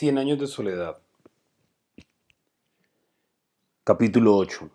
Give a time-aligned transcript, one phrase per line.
[0.00, 0.96] Cien años de soledad.
[3.84, 4.70] Capítulo 8.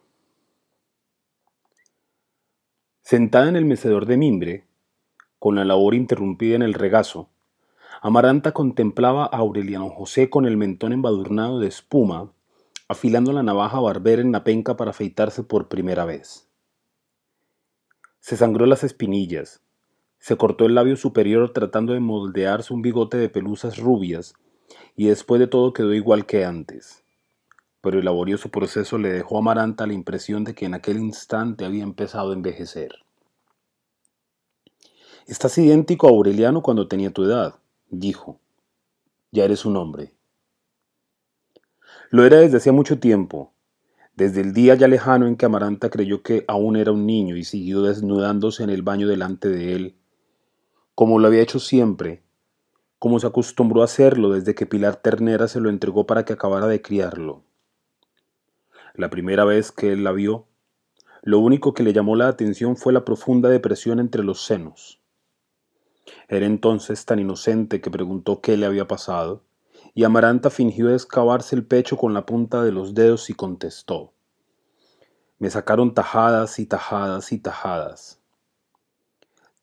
[3.02, 4.67] Sentada en el mecedor de mimbre,
[5.40, 7.31] con la labor interrumpida en el regazo,
[8.03, 12.31] Amaranta contemplaba a Aureliano José con el mentón embadurnado de espuma,
[12.88, 16.48] afilando la navaja barbera en la penca para afeitarse por primera vez.
[18.20, 19.63] Se sangró las espinillas,
[20.20, 24.35] se cortó el labio superior tratando de moldearse un bigote de pelusas rubias,
[24.95, 27.03] y después de todo quedó igual que antes.
[27.81, 31.66] Pero el laborioso proceso le dejó a Amaranta la impresión de que en aquel instante
[31.66, 32.91] había empezado a envejecer.
[35.27, 37.55] Estás idéntico a Aureliano cuando tenía tu edad,
[37.89, 38.39] dijo.
[39.31, 40.13] Ya eres un hombre.
[42.09, 43.52] Lo era desde hacía mucho tiempo,
[44.16, 47.44] desde el día ya lejano en que Amaranta creyó que aún era un niño y
[47.44, 49.95] siguió desnudándose en el baño delante de él,
[50.94, 52.23] como lo había hecho siempre,
[52.99, 56.67] como se acostumbró a hacerlo desde que Pilar Ternera se lo entregó para que acabara
[56.67, 57.43] de criarlo.
[58.93, 60.47] La primera vez que él la vio,
[61.21, 65.01] lo único que le llamó la atención fue la profunda depresión entre los senos.
[66.27, 69.43] Era entonces tan inocente que preguntó qué le había pasado,
[69.95, 74.13] y Amaranta fingió excavarse el pecho con la punta de los dedos y contestó.
[75.39, 78.19] Me sacaron tajadas y tajadas y tajadas.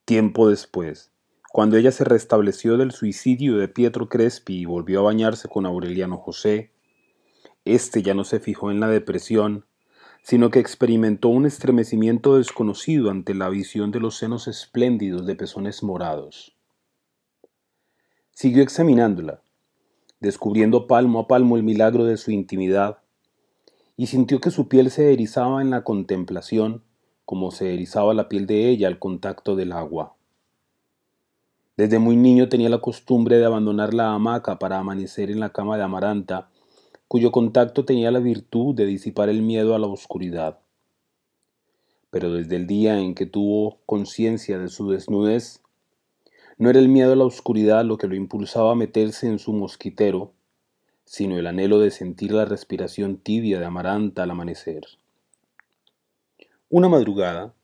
[0.05, 1.12] Tiempo después,
[1.53, 6.17] cuando ella se restableció del suicidio de Pietro Crespi y volvió a bañarse con Aureliano
[6.17, 6.73] José,
[7.67, 9.67] éste ya no se fijó en la depresión,
[10.23, 15.83] sino que experimentó un estremecimiento desconocido ante la visión de los senos espléndidos de pezones
[15.83, 16.57] morados.
[18.31, 19.43] Siguió examinándola,
[20.21, 23.01] descubriendo palmo a palmo el milagro de su intimidad,
[23.95, 26.83] y sintió que su piel se erizaba en la contemplación
[27.27, 30.17] como se erizaba la piel de ella al contacto del agua.
[31.77, 35.79] Desde muy niño tenía la costumbre de abandonar la hamaca para amanecer en la cama
[35.79, 36.51] de Amaranta,
[37.09, 40.59] cuyo contacto tenía la virtud de disipar el miedo a la oscuridad.
[42.11, 45.63] Pero desde el día en que tuvo conciencia de su desnudez,
[46.59, 49.55] no era el miedo a la oscuridad lo que lo impulsaba a meterse en su
[49.55, 50.33] mosquitero,
[51.07, 54.83] sino el anhelo de sentir la respiración tibia de Amaranta al amanecer.
[56.69, 57.55] Una madrugada,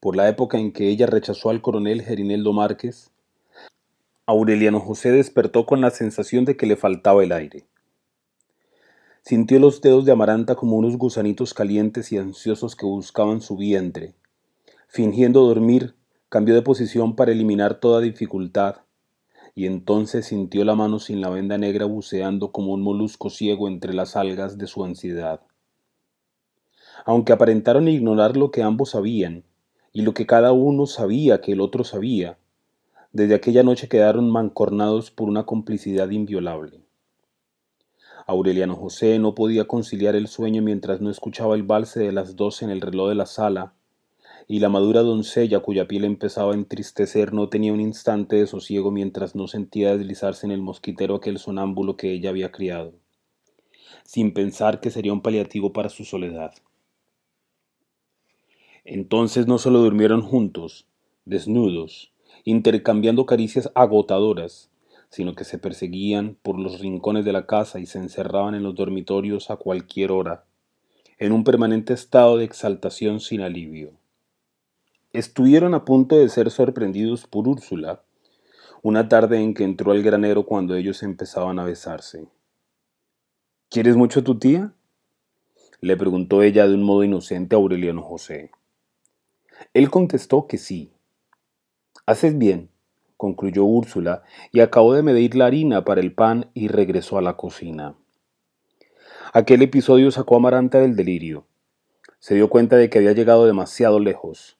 [0.00, 3.11] por la época en que ella rechazó al coronel Gerineldo Márquez,
[4.24, 7.66] Aureliano José despertó con la sensación de que le faltaba el aire.
[9.22, 14.14] Sintió los dedos de Amaranta como unos gusanitos calientes y ansiosos que buscaban su vientre.
[14.86, 15.96] Fingiendo dormir,
[16.28, 18.76] cambió de posición para eliminar toda dificultad,
[19.56, 23.92] y entonces sintió la mano sin la venda negra buceando como un molusco ciego entre
[23.92, 25.40] las algas de su ansiedad.
[27.04, 29.42] Aunque aparentaron ignorar lo que ambos sabían,
[29.92, 32.38] y lo que cada uno sabía que el otro sabía,
[33.12, 36.80] desde aquella noche quedaron mancornados por una complicidad inviolable.
[38.26, 42.64] Aureliano José no podía conciliar el sueño mientras no escuchaba el valse de las doce
[42.64, 43.74] en el reloj de la sala,
[44.48, 48.90] y la madura doncella cuya piel empezaba a entristecer no tenía un instante de sosiego
[48.90, 52.94] mientras no sentía deslizarse en el mosquitero aquel sonámbulo que ella había criado,
[54.04, 56.54] sin pensar que sería un paliativo para su soledad.
[58.84, 60.86] Entonces no solo durmieron juntos,
[61.24, 62.11] desnudos,
[62.44, 64.70] intercambiando caricias agotadoras,
[65.08, 68.74] sino que se perseguían por los rincones de la casa y se encerraban en los
[68.74, 70.44] dormitorios a cualquier hora,
[71.18, 73.92] en un permanente estado de exaltación sin alivio.
[75.12, 78.02] Estuvieron a punto de ser sorprendidos por Úrsula,
[78.80, 82.26] una tarde en que entró al granero cuando ellos empezaban a besarse.
[83.68, 84.72] ¿Quieres mucho a tu tía?
[85.82, 88.50] le preguntó ella de un modo inocente a Aureliano José.
[89.74, 90.91] Él contestó que sí,
[92.04, 92.70] Haces bien,
[93.16, 97.36] concluyó Úrsula, y acabó de medir la harina para el pan y regresó a la
[97.36, 97.94] cocina.
[99.32, 101.46] Aquel episodio sacó a Amaranta del delirio.
[102.18, 104.58] Se dio cuenta de que había llegado demasiado lejos,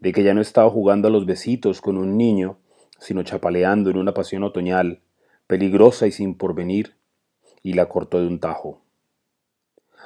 [0.00, 2.58] de que ya no estaba jugando a los besitos con un niño,
[2.98, 5.00] sino chapaleando en una pasión otoñal,
[5.46, 6.96] peligrosa y sin porvenir,
[7.62, 8.82] y la cortó de un tajo.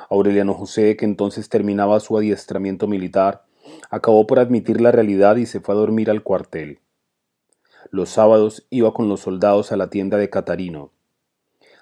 [0.09, 3.46] Aureliano José, que entonces terminaba su adiestramiento militar,
[3.91, 6.81] acabó por admitir la realidad y se fue a dormir al cuartel.
[7.91, 10.91] Los sábados iba con los soldados a la tienda de Catarino.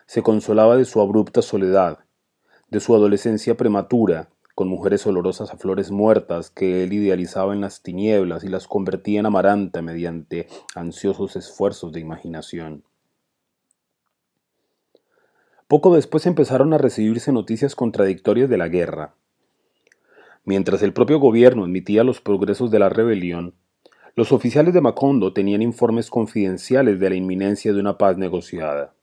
[0.07, 2.01] Se consolaba de su abrupta soledad,
[2.69, 7.83] de su adolescencia prematura, con mujeres olorosas a flores muertas que él idealizaba en las
[7.83, 12.85] tinieblas y las convertía en amaranta mediante ansiosos esfuerzos de imaginación.
[15.67, 19.15] Poco después empezaron a recibirse noticias contradictorias de la guerra.
[20.45, 23.55] Mientras el propio gobierno admitía los progresos de la rebelión,
[24.15, 28.95] los oficiales de Macondo tenían informes confidenciales de la inminencia de una paz negociada.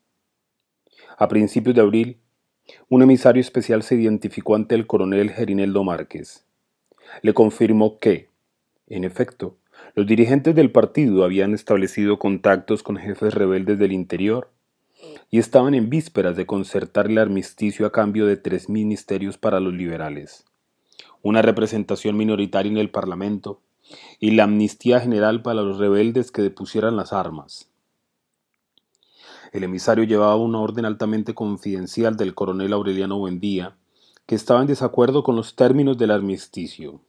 [1.18, 2.18] A principios de abril,
[2.90, 6.46] un emisario especial se identificó ante el coronel Gerineldo Márquez.
[7.22, 8.30] Le confirmó que,
[8.88, 9.58] en efecto,
[9.96, 14.50] los dirigentes del partido habían establecido contactos con jefes rebeldes del interior
[15.30, 19.74] y estaban en vísperas de concertar el armisticio a cambio de tres ministerios para los
[19.74, 20.46] liberales,
[21.24, 23.62] una representación minoritaria en el Parlamento
[24.20, 27.70] y la amnistía general para los rebeldes que depusieran las armas.
[29.52, 33.76] El emisario llevaba una orden altamente confidencial del coronel Aureliano Buendía,
[34.26, 37.02] que estaba en desacuerdo con los términos del armisticio.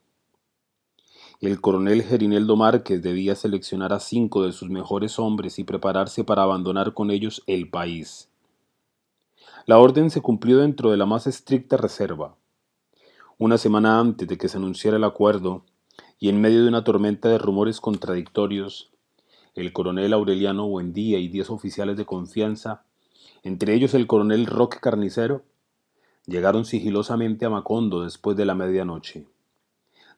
[1.41, 6.43] El coronel Gerineldo Márquez debía seleccionar a cinco de sus mejores hombres y prepararse para
[6.43, 8.29] abandonar con ellos el país.
[9.67, 12.37] La orden se cumplió dentro de la más estricta reserva.
[13.45, 15.65] Una semana antes de que se anunciara el acuerdo,
[16.21, 18.93] y en medio de una tormenta de rumores contradictorios,
[19.57, 22.85] el coronel Aureliano Buendía y diez oficiales de confianza,
[23.43, 25.43] entre ellos el coronel Roque Carnicero,
[26.25, 29.27] llegaron sigilosamente a Macondo después de la medianoche.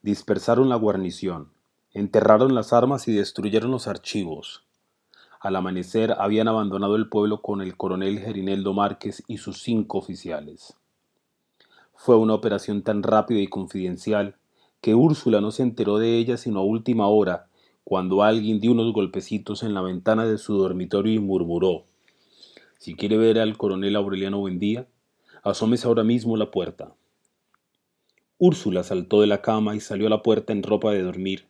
[0.03, 1.49] Dispersaron la guarnición,
[1.95, 4.67] enterraron las armas y destruyeron los archivos.
[5.41, 10.77] Al amanecer habían abandonado el pueblo con el coronel Gerineldo Márquez y sus cinco oficiales.
[11.97, 14.37] Fue una operación tan rápida y confidencial
[14.81, 17.47] que Úrsula no se enteró de ella sino a última hora,
[17.85, 21.85] cuando alguien dio unos golpecitos en la ventana de su dormitorio y murmuró
[22.79, 24.87] Si quiere ver al coronel Aureliano Buendía,
[25.43, 26.95] asómese ahora mismo la puerta.
[28.39, 31.47] Úrsula saltó de la cama y salió a la puerta en ropa de dormir,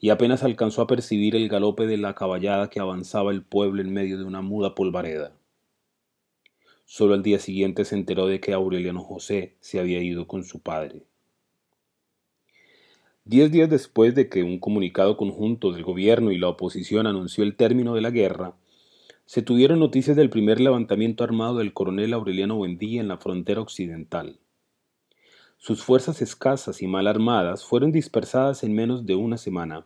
[0.00, 3.92] y apenas alcanzó a percibir el galope de la caballada que avanzaba el pueblo en
[3.92, 5.37] medio de una muda polvareda.
[6.90, 10.60] Solo al día siguiente se enteró de que Aureliano José se había ido con su
[10.60, 11.04] padre.
[13.26, 17.56] Diez días después de que un comunicado conjunto del gobierno y la oposición anunció el
[17.56, 18.54] término de la guerra,
[19.26, 24.40] se tuvieron noticias del primer levantamiento armado del coronel Aureliano Buendía en la frontera occidental.
[25.58, 29.84] Sus fuerzas escasas y mal armadas fueron dispersadas en menos de una semana,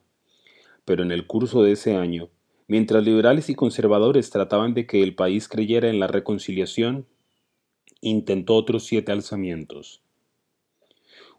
[0.84, 2.28] pero en el curso de ese año,
[2.68, 7.06] mientras liberales y conservadores trataban de que el país creyera en la reconciliación,
[8.00, 10.02] intentó otros siete alzamientos.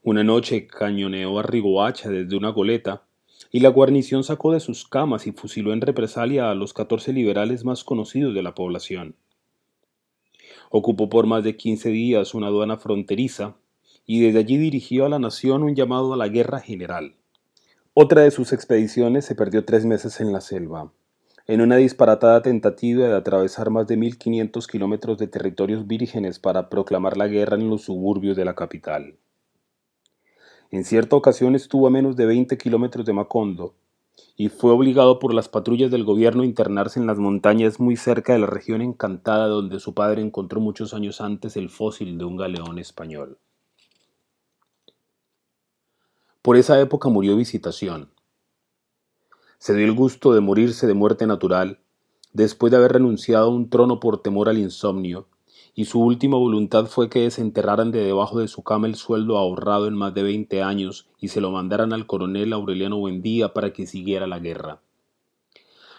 [0.02, 3.04] Una noche cañoneó a Rigoacha desde una goleta,
[3.52, 7.64] y la guarnición sacó de sus camas y fusiló en represalia a los catorce liberales
[7.64, 9.16] más conocidos de la población.
[10.72, 13.56] Ocupó por más de quince días una aduana fronteriza,
[14.06, 17.16] y desde allí dirigió a la nación un llamado a la guerra general.
[17.94, 20.92] Otra de sus expediciones se perdió tres meses en la selva,
[21.46, 27.18] en una disparatada tentativa de atravesar más de 1.500 kilómetros de territorios vírgenes para proclamar
[27.18, 29.18] la guerra en los suburbios de la capital.
[30.72, 33.76] En cierta ocasión estuvo a menos de 20 kilómetros de Macondo
[34.38, 38.34] y fue obligado por las patrullas del gobierno a internarse en las montañas muy cerca
[38.34, 42.38] de la región encantada donde su padre encontró muchos años antes el fósil de un
[42.38, 43.38] galeón español.
[46.42, 48.10] Por esa época murió Visitación.
[49.64, 51.80] Se dio el gusto de morirse de muerte natural
[52.34, 55.30] después de haber renunciado a un trono por temor al insomnio
[55.74, 59.88] y su última voluntad fue que desenterraran de debajo de su cama el sueldo ahorrado
[59.88, 63.88] en más de veinte años y se lo mandaran al coronel Aureliano Buendía para que
[63.88, 64.82] siguiera la guerra.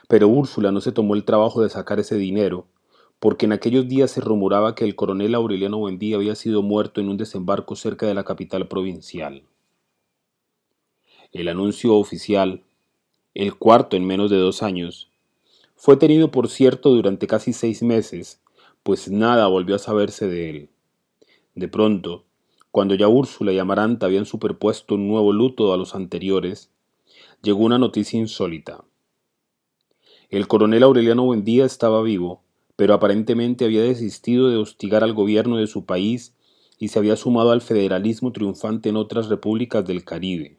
[0.08, 2.66] Pero Úrsula no se tomó el trabajo de sacar ese dinero,
[3.18, 7.08] porque en aquellos días se rumoraba que el coronel Aureliano Buendía había sido muerto en
[7.08, 9.42] un desembarco cerca de la capital provincial.
[11.32, 12.62] El anuncio oficial,
[13.34, 15.10] el cuarto en menos de dos años,
[15.76, 18.40] fue tenido por cierto durante casi seis meses
[18.84, 20.68] pues nada volvió a saberse de él.
[21.54, 22.26] De pronto,
[22.70, 26.70] cuando ya Úrsula y Amaranta habían superpuesto un nuevo luto a los anteriores,
[27.42, 28.84] llegó una noticia insólita.
[30.28, 32.42] El coronel Aureliano Buendía estaba vivo,
[32.76, 36.34] pero aparentemente había desistido de hostigar al gobierno de su país
[36.78, 40.58] y se había sumado al federalismo triunfante en otras repúblicas del Caribe.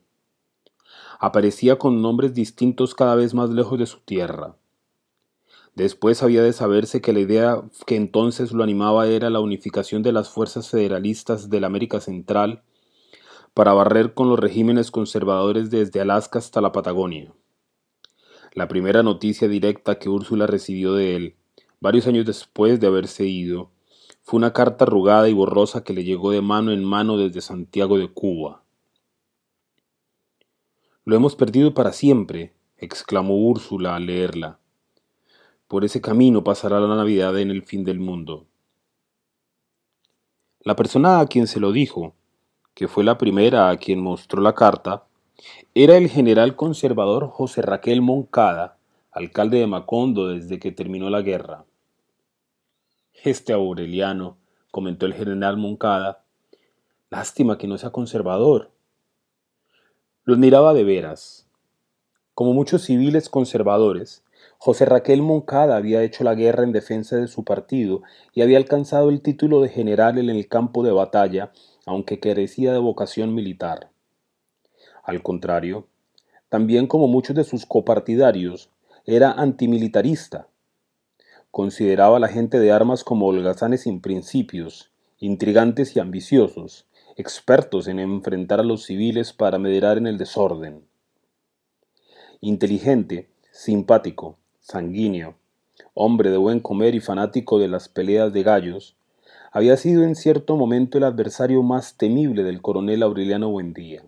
[1.26, 4.58] Aparecía con nombres distintos cada vez más lejos de su tierra.
[5.74, 10.12] Después había de saberse que la idea que entonces lo animaba era la unificación de
[10.12, 12.62] las fuerzas federalistas de la América Central
[13.56, 17.34] para barrer con los regímenes conservadores desde Alaska hasta la Patagonia.
[18.54, 21.36] La primera noticia directa que Úrsula recibió de él,
[21.80, 23.72] varios años después de haberse ido,
[24.22, 27.98] fue una carta arrugada y borrosa que le llegó de mano en mano desde Santiago
[27.98, 28.65] de Cuba.
[31.08, 34.58] Lo hemos perdido para siempre, exclamó Úrsula al leerla.
[35.68, 38.48] Por ese camino pasará la Navidad en el fin del mundo.
[40.62, 42.16] La persona a quien se lo dijo,
[42.74, 45.06] que fue la primera a quien mostró la carta,
[45.76, 48.80] era el general conservador José Raquel Moncada,
[49.12, 51.66] alcalde de Macondo desde que terminó la guerra.
[53.24, 54.38] Este Aureliano,
[54.72, 56.24] comentó el general Moncada,
[57.12, 58.72] lástima que no sea conservador.
[60.28, 61.46] Los miraba de veras.
[62.34, 64.24] Como muchos civiles conservadores,
[64.58, 68.02] José Raquel Moncada había hecho la guerra en defensa de su partido
[68.34, 71.52] y había alcanzado el título de general en el campo de batalla,
[71.86, 73.92] aunque carecía de vocación militar.
[75.04, 75.86] Al contrario,
[76.50, 78.72] también como muchos de sus copartidarios,
[79.06, 80.48] era antimilitarista.
[81.52, 84.90] Consideraba a la gente de armas como holgazanes sin principios,
[85.20, 90.86] intrigantes y ambiciosos, expertos en enfrentar a los civiles para mediar en el desorden.
[92.42, 95.36] Inteligente, simpático, sanguíneo,
[95.94, 98.98] hombre de buen comer y fanático de las peleas de gallos,
[99.52, 104.04] había sido en cierto momento el adversario más temible del coronel Aureliano Buendía.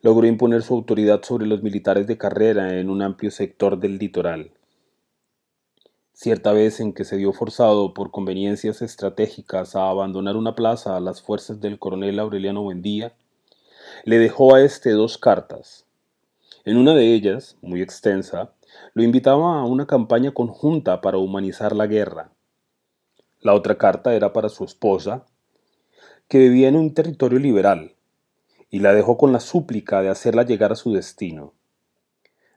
[0.00, 4.52] Logró imponer su autoridad sobre los militares de carrera en un amplio sector del litoral.
[6.12, 11.00] Cierta vez en que se vio forzado por conveniencias estratégicas a abandonar una plaza a
[11.00, 13.14] las fuerzas del coronel Aureliano Buendía,
[14.04, 15.86] le dejó a éste dos cartas,
[16.64, 18.52] en una de ellas, muy extensa,
[18.94, 22.30] lo invitaba a una campaña conjunta para humanizar la guerra.
[23.40, 25.26] La otra carta era para su esposa,
[26.28, 27.96] que vivía en un territorio liberal,
[28.70, 31.52] y la dejó con la súplica de hacerla llegar a su destino.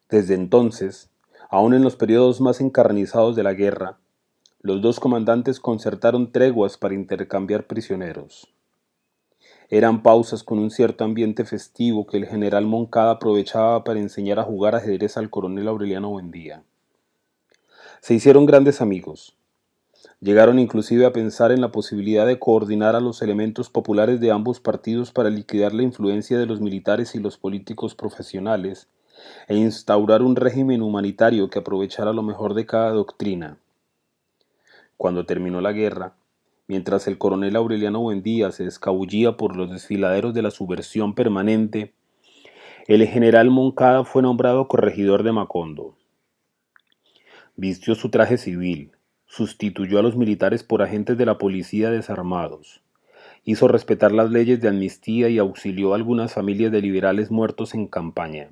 [0.08, 1.10] Desde entonces,
[1.50, 3.98] aun en los periodos más encarnizados de la guerra,
[4.62, 8.52] los dos comandantes concertaron treguas para intercambiar prisioneros.
[9.70, 14.44] Eran pausas con un cierto ambiente festivo que el general Moncada aprovechaba para enseñar a
[14.44, 16.64] jugar ajedrez al coronel Aureliano Buendía.
[18.00, 19.36] Se hicieron grandes amigos.
[20.22, 24.60] Llegaron inclusive a pensar en la posibilidad de coordinar a los elementos populares de ambos
[24.60, 28.88] partidos para liquidar la influencia de los militares y los políticos profesionales
[29.48, 33.58] e instaurar un régimen humanitario que aprovechara lo mejor de cada doctrina.
[34.98, 36.16] Cuando terminó la guerra,
[36.68, 41.94] Mientras el coronel Aureliano Buendía se escabullía por los desfiladeros de la subversión permanente,
[42.88, 45.96] el general Moncada fue nombrado corregidor de Macondo.
[47.56, 48.92] Vistió su traje civil,
[49.28, 52.82] sustituyó a los militares por agentes de la policía desarmados,
[53.44, 57.86] hizo respetar las leyes de amnistía y auxilió a algunas familias de liberales muertos en
[57.88, 58.50] campaña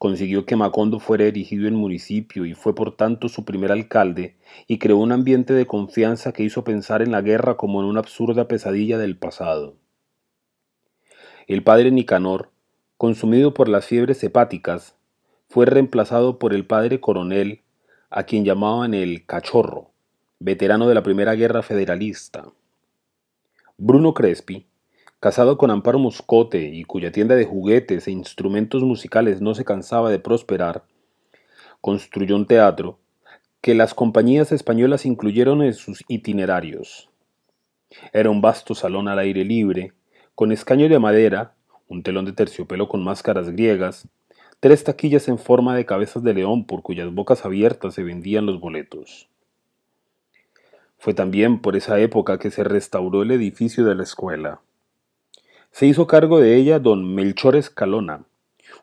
[0.00, 4.34] consiguió que Macondo fuera erigido en municipio y fue por tanto su primer alcalde,
[4.66, 8.00] y creó un ambiente de confianza que hizo pensar en la guerra como en una
[8.00, 9.76] absurda pesadilla del pasado.
[11.46, 12.48] El padre Nicanor,
[12.96, 14.96] consumido por las fiebres hepáticas,
[15.50, 17.60] fue reemplazado por el padre coronel,
[18.08, 19.90] a quien llamaban el cachorro,
[20.38, 22.46] veterano de la Primera Guerra Federalista.
[23.76, 24.66] Bruno Crespi,
[25.20, 30.08] Casado con Amparo Moscote y cuya tienda de juguetes e instrumentos musicales no se cansaba
[30.08, 30.84] de prosperar,
[31.82, 32.98] construyó un teatro
[33.60, 37.10] que las compañías españolas incluyeron en sus itinerarios.
[38.14, 39.92] Era un vasto salón al aire libre,
[40.34, 41.52] con escaño de madera,
[41.86, 44.08] un telón de terciopelo con máscaras griegas,
[44.58, 48.58] tres taquillas en forma de cabezas de león por cuyas bocas abiertas se vendían los
[48.58, 49.28] boletos.
[50.96, 54.62] Fue también por esa época que se restauró el edificio de la escuela.
[55.72, 58.24] Se hizo cargo de ella don Melchor Escalona,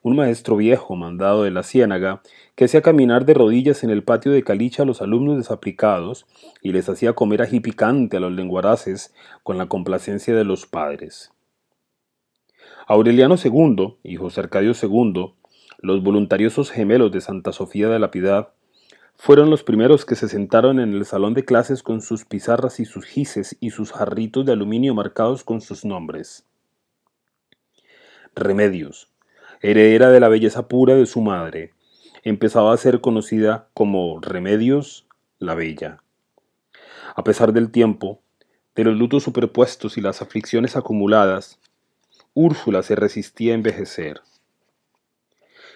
[0.02, 2.22] un maestro viejo mandado de la Ciénaga,
[2.56, 6.26] que hacía caminar de rodillas en el patio de Caliche a los alumnos desaplicados
[6.62, 9.14] y les hacía comer ají picante a los lenguaraces
[9.44, 11.32] con la complacencia de los padres.
[12.88, 15.34] Aureliano II y José Arcadio II,
[15.80, 18.54] los voluntariosos gemelos de Santa Sofía de la Piedad,
[19.16, 22.86] fueron los primeros que se sentaron en el salón de clases con sus pizarras y
[22.86, 26.47] sus gises y sus jarritos de aluminio marcados con sus nombres.
[28.38, 29.10] Remedios,
[29.62, 31.74] heredera de la belleza pura de su madre,
[32.24, 35.08] empezaba a ser conocida como Remedios
[35.40, 36.04] la Bella.
[37.16, 38.22] A pesar del tiempo,
[38.76, 41.60] de los lutos superpuestos y las aflicciones acumuladas,
[42.36, 44.22] Úrsula se resistía a envejecer.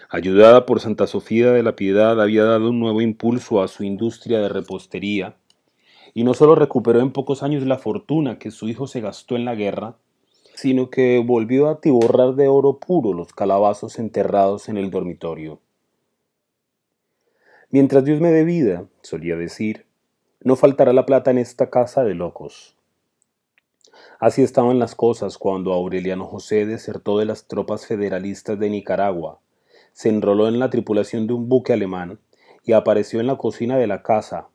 [0.07, 4.39] Ayudada por Santa Sofía de la Piedad, había dado un nuevo impulso a su industria
[4.39, 5.35] de repostería,
[6.13, 9.45] y no solo recuperó en pocos años la fortuna que su hijo se gastó en
[9.45, 9.95] la guerra,
[10.55, 15.59] sino que volvió a atiborrar de oro puro los calabazos enterrados en el dormitorio.
[17.69, 19.85] Mientras Dios me dé vida, solía decir,
[20.41, 22.75] no faltará la plata en esta casa de locos.
[24.19, 29.39] Así estaban las cosas cuando Aureliano José desertó de las tropas federalistas de Nicaragua,
[29.93, 32.19] se enroló en la tripulación de un buque alemán
[32.63, 34.47] y apareció en la cocina de la casa,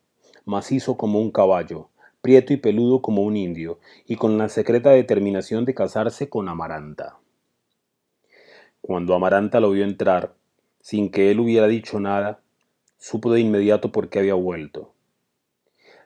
[0.44, 1.88] macizo como un caballo,
[2.26, 7.21] prieto y peludo como un indio, y con la secreta determinación de casarse con Amaranta.
[8.80, 10.35] Cuando Amaranta lo vio entrar,
[10.80, 12.40] sin que él hubiera dicho nada,
[12.99, 14.92] supo de inmediato por qué había vuelto.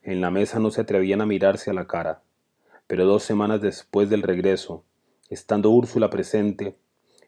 [0.03, 2.21] En la mesa no se atrevían a mirarse a la cara,
[2.87, 4.85] pero dos semanas después del regreso,
[5.31, 6.77] estando Úrsula presente,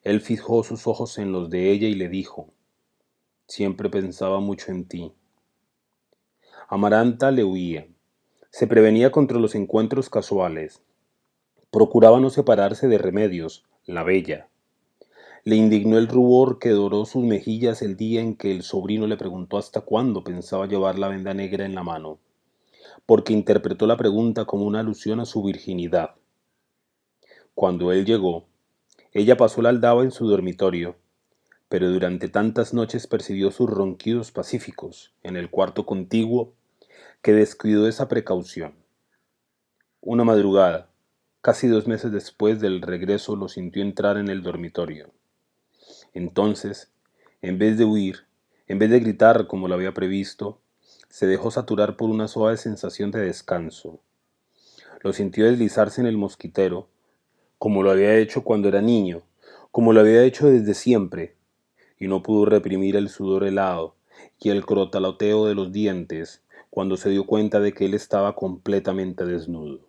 [0.03, 2.53] él fijó sus ojos en los de ella y le dijo,
[3.47, 5.15] siempre pensaba mucho en ti.
[6.69, 7.87] Amaranta le huía,
[8.53, 10.83] se prevenía contra los encuentros casuales,
[11.71, 14.49] procuraba no separarse de Remedios, la bella.
[15.43, 19.17] Le indignó el rubor que doró sus mejillas el día en que el sobrino le
[19.17, 22.19] preguntó hasta cuándo pensaba llevar la venda negra en la mano,
[23.07, 26.11] porque interpretó la pregunta como una alusión a su virginidad.
[27.55, 28.45] Cuando él llegó,
[29.13, 30.97] ella pasó la aldaba en su dormitorio,
[31.71, 36.53] pero durante tantas noches percibió sus ronquidos pacíficos en el cuarto contiguo
[37.23, 38.75] que descuidó esa precaución.
[40.01, 40.91] Una madrugada,
[41.41, 45.13] casi dos meses después del regreso, lo sintió entrar en el dormitorio.
[46.15, 46.91] Entonces,
[47.41, 48.27] en vez de huir,
[48.67, 50.61] en vez de gritar como lo había previsto,
[51.09, 54.01] se dejó saturar por una suave sensación de descanso.
[55.03, 56.89] Lo sintió deslizarse en el mosquitero,
[57.57, 59.23] como lo había hecho cuando era niño,
[59.71, 61.37] como lo había hecho desde siempre,
[62.01, 63.95] y no pudo reprimir el sudor helado
[64.41, 69.27] y el crotaloteo de los dientes cuando se dio cuenta de que él estaba completamente
[69.27, 69.81] desnudo.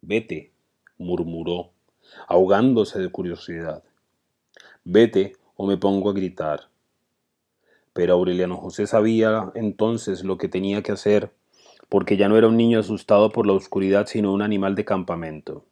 [0.00, 0.52] Vete,
[0.96, 1.72] murmuró,
[2.28, 3.82] ahogándose de curiosidad.
[4.84, 6.68] Vete o me pongo a gritar.
[7.92, 11.32] Pero Aureliano José sabía entonces lo que tenía que hacer,
[11.88, 15.64] porque ya no era un niño asustado por la oscuridad, sino un animal de campamento.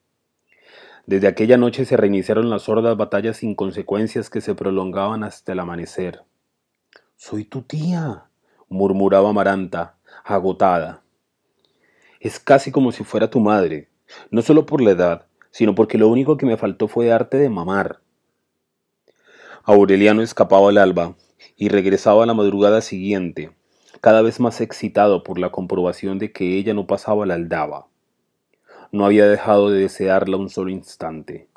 [1.07, 5.61] Desde aquella noche se reiniciaron las sordas batallas sin consecuencias que se prolongaban hasta el
[5.61, 6.25] amanecer.
[7.15, 8.25] Soy tu tía,
[8.69, 11.03] murmuraba Amaranta, agotada.
[12.21, 13.89] Es casi como si fuera tu madre,
[14.31, 17.49] no solo por la edad, sino porque lo único que me faltó fue darte de
[17.49, 18.01] mamar.
[19.65, 21.17] Aureliano escapaba al alba
[21.57, 23.53] y regresaba a la madrugada siguiente,
[24.01, 27.87] cada vez más excitado por la comprobación de que ella no pasaba la aldaba.
[28.93, 31.49] No había dejado de desearla un solo instante.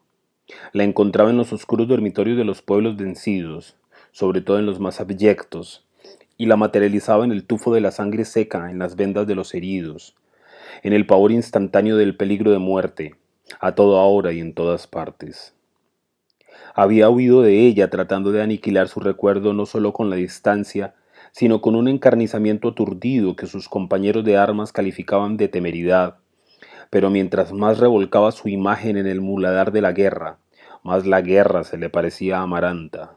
[0.71, 3.77] La encontraba en los oscuros dormitorios de los pueblos vencidos,
[4.11, 5.85] sobre todo en los más abyectos,
[6.37, 9.53] y la materializaba en el tufo de la sangre seca en las vendas de los
[9.53, 10.15] heridos,
[10.81, 13.15] en el pavor instantáneo del peligro de muerte,
[13.59, 15.53] a toda hora y en todas partes.
[16.75, 20.95] Había huido de ella tratando de aniquilar su recuerdo no solo con la distancia,
[21.31, 26.17] sino con un encarnizamiento aturdido que sus compañeros de armas calificaban de temeridad.
[26.89, 30.37] Pero mientras más revolcaba su imagen en el muladar de la guerra,
[30.83, 33.15] más la guerra se le parecía amaranta.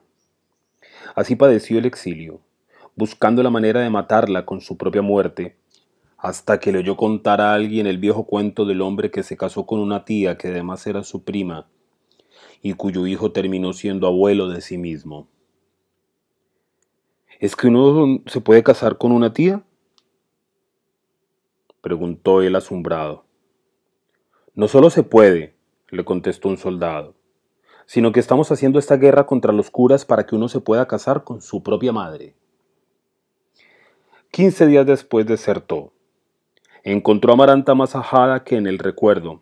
[1.15, 2.41] Así padeció el exilio,
[2.97, 5.57] buscando la manera de matarla con su propia muerte,
[6.17, 9.67] hasta que le oyó contar a alguien el viejo cuento del hombre que se casó
[9.67, 11.69] con una tía que además era su prima,
[12.63, 15.29] y cuyo hijo terminó siendo abuelo de sí mismo.
[17.39, 19.63] ¿Es que uno se puede casar con una tía?
[21.83, 23.27] preguntó él asombrado.
[24.55, 25.55] No solo se puede,
[25.91, 27.15] le contestó un soldado,
[27.85, 31.25] sino que estamos haciendo esta guerra contra los curas para que uno se pueda casar
[31.25, 32.35] con su propia madre.
[34.37, 35.95] Quince días después desertó.
[36.83, 39.41] Encontró a Maranta más ajada que en el recuerdo,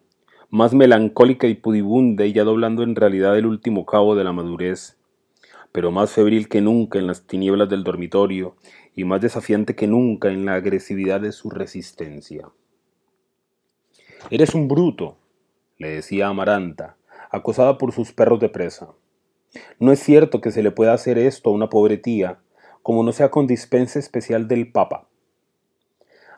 [0.51, 4.97] más melancólica y pudibunda y ya doblando en realidad el último cabo de la madurez,
[5.73, 8.55] pero más febril que nunca en las tinieblas del dormitorio
[8.95, 12.51] y más desafiante que nunca en la agresividad de su resistencia.
[14.31, 15.17] Eres un bruto,
[15.77, 16.99] le decía Amaranta,
[17.33, 18.91] acosada por sus perros de presa.
[19.81, 22.44] No es cierto que se le pueda hacer esto a una pobre tía,
[22.85, 25.09] como no sea con dispensa especial del Papa.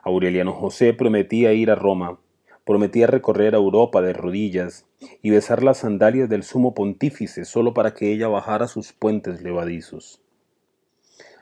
[0.01, 2.21] Aureliano José prometía ir a Roma,
[2.65, 4.87] prometía recorrer a Europa de rodillas
[5.21, 10.21] y besar las sandalias del sumo pontífice solo para que ella bajara sus puentes levadizos.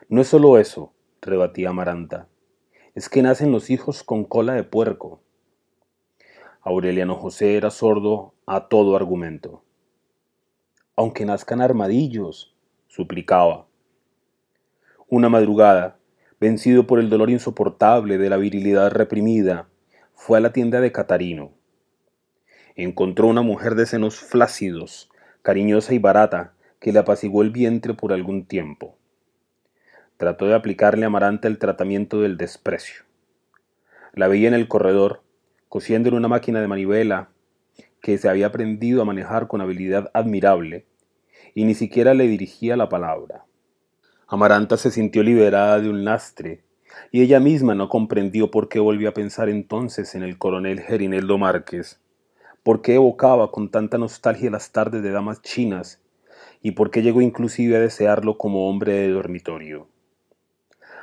[0.08, 0.92] No es solo eso,
[1.22, 2.26] rebatía Amaranta,
[2.96, 5.20] es que nacen los hijos con cola de puerco.
[6.62, 9.62] Aureliano José era sordo a todo argumento.
[10.96, 12.56] Aunque nazcan armadillos,
[12.88, 13.65] suplicaba.
[15.08, 15.98] Una madrugada,
[16.40, 19.68] vencido por el dolor insoportable de la virilidad reprimida,
[20.14, 21.52] fue a la tienda de Catarino.
[22.74, 25.08] Encontró una mujer de senos flácidos,
[25.42, 28.96] cariñosa y barata, que le apaciguó el vientre por algún tiempo.
[30.16, 33.04] Trató de aplicarle a Amaranta el tratamiento del desprecio.
[34.12, 35.22] La veía en el corredor,
[35.68, 37.28] cosiendo en una máquina de manivela
[38.02, 40.84] que se había aprendido a manejar con habilidad admirable,
[41.54, 43.44] y ni siquiera le dirigía la palabra.
[44.28, 46.64] Amaranta se sintió liberada de un lastre
[47.12, 51.38] y ella misma no comprendió por qué volvió a pensar entonces en el coronel Gerineldo
[51.38, 52.00] Márquez,
[52.64, 56.02] por qué evocaba con tanta nostalgia las tardes de damas chinas
[56.60, 59.86] y por qué llegó inclusive a desearlo como hombre de dormitorio.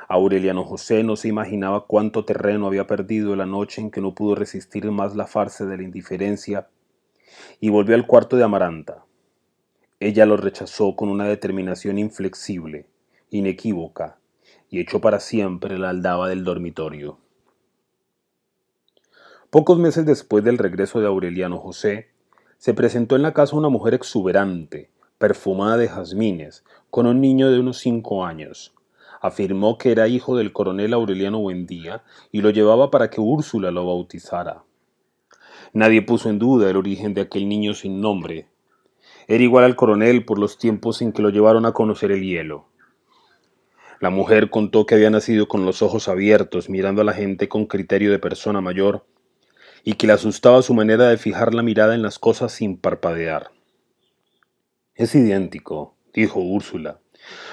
[0.06, 4.34] Aureliano José no se imaginaba cuánto terreno había perdido la noche en que no pudo
[4.34, 6.68] resistir más la farsa de la indiferencia
[7.58, 9.06] y volvió al cuarto de Amaranta.
[9.98, 12.84] Ella lo rechazó con una determinación inflexible,
[13.30, 14.18] inequívoca,
[14.68, 17.18] y echó para siempre la aldaba del dormitorio.
[19.50, 22.08] Pocos meses después del regreso de Aureliano José,
[22.58, 27.60] se presentó en la casa una mujer exuberante, perfumada de jazmines, con un niño de
[27.60, 28.74] unos cinco años.
[29.20, 33.86] Afirmó que era hijo del coronel Aureliano Buendía y lo llevaba para que Úrsula lo
[33.86, 34.64] bautizara.
[35.72, 38.48] Nadie puso en duda el origen de aquel niño sin nombre,
[39.26, 42.66] era igual al coronel por los tiempos en que lo llevaron a conocer el hielo.
[44.04, 47.64] La mujer contó que había nacido con los ojos abiertos, mirando a la gente con
[47.64, 49.06] criterio de persona mayor,
[49.82, 53.52] y que le asustaba su manera de fijar la mirada en las cosas sin parpadear.
[54.94, 57.00] Es idéntico, dijo Úrsula.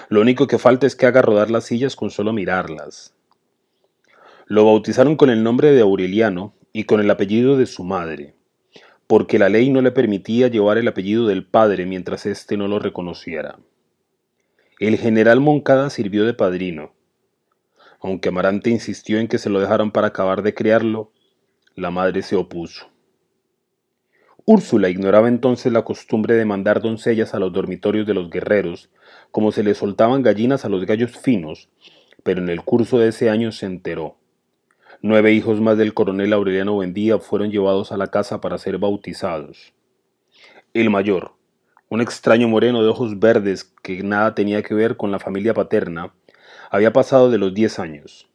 [0.10, 3.14] Lo único que falta es que haga rodar las sillas con solo mirarlas.
[4.46, 8.36] Lo bautizaron con el nombre de Aureliano y con el apellido de su madre
[9.08, 12.80] porque la ley no le permitía llevar el apellido del padre mientras éste no lo
[12.80, 13.60] reconociera.
[14.82, 16.92] El general Moncada sirvió de padrino.
[18.00, 21.12] Aunque Amarante insistió en que se lo dejaran para acabar de criarlo,
[21.76, 22.88] la madre se opuso.
[24.44, 28.90] Úrsula ignoraba entonces la costumbre de mandar doncellas a los dormitorios de los guerreros,
[29.30, 31.70] como se le soltaban gallinas a los gallos finos,
[32.24, 34.18] pero en el curso de ese año se enteró.
[35.04, 39.76] Nueve hijos más del coronel Aureliano Buendía fueron llevados a la casa para ser bautizados.
[40.74, 41.34] El mayor,
[41.92, 46.14] un extraño moreno de ojos verdes que nada tenía que ver con la familia paterna,
[46.70, 48.30] había pasado de los diez años.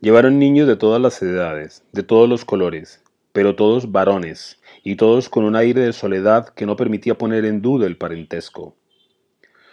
[0.00, 5.28] Llevaron niños de todas las edades, de todos los colores, pero todos varones, y todos
[5.28, 8.76] con un aire de soledad que no permitía poner en duda el parentesco.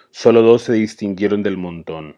[0.10, 2.18] Solo dos se distinguieron del montón.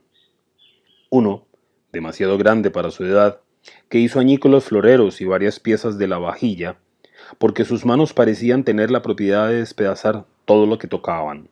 [1.09, 1.47] Uno,
[1.91, 3.41] demasiado grande para su edad,
[3.89, 6.79] que hizo añicos floreros y varias piezas de la vajilla,
[7.39, 11.49] porque sus manos parecían tener la propiedad de despedazar todo lo que tocaban.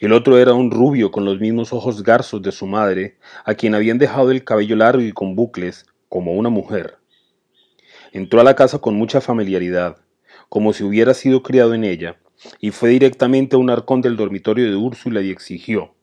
[0.00, 3.74] El otro era un rubio con los mismos ojos garzos de su madre, a quien
[3.74, 6.98] habían dejado el cabello largo y con bucles, como una mujer.
[8.12, 9.98] Entró a la casa con mucha familiaridad,
[10.48, 12.18] como si hubiera sido criado en ella,
[12.60, 15.94] y fue directamente a un arcón del dormitorio de Úrsula y exigió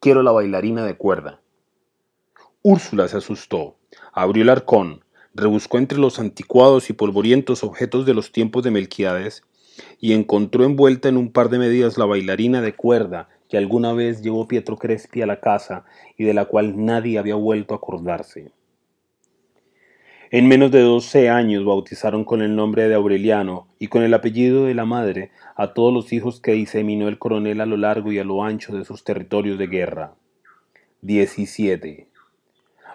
[0.00, 1.40] Quiero la bailarina de cuerda.
[2.62, 3.76] Úrsula se asustó,
[4.12, 9.44] abrió el arcón, rebuscó entre los anticuados y polvorientos objetos de los tiempos de Melquiades
[10.00, 14.22] y encontró envuelta en un par de medidas la bailarina de cuerda que alguna vez
[14.22, 15.84] llevó Pietro Crespi a la casa
[16.16, 18.52] y de la cual nadie había vuelto a acordarse.
[20.32, 24.66] En menos de doce años bautizaron con el nombre de Aureliano y con el apellido
[24.66, 28.20] de la madre a todos los hijos que diseminó el coronel a lo largo y
[28.20, 30.14] a lo ancho de sus territorios de guerra.
[31.02, 32.06] 17.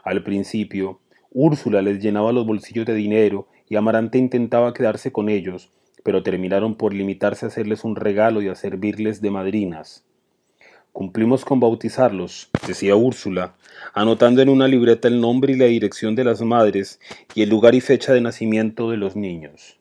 [0.06, 5.74] Al principio, Úrsula les llenaba los bolsillos de dinero y Amarante intentaba quedarse con ellos,
[6.06, 10.06] pero terminaron por limitarse a hacerles un regalo y a servirles de madrinas.
[10.92, 13.56] Cumplimos con bautizarlos, decía Úrsula,
[13.92, 17.00] anotando en una libreta el nombre y la dirección de las madres
[17.34, 19.80] y el lugar y fecha de nacimiento de los niños.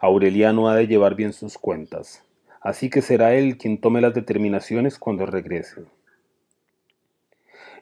[0.00, 2.22] Aureliano ha de llevar bien sus cuentas,
[2.60, 5.82] así que será él quien tome las determinaciones cuando regrese.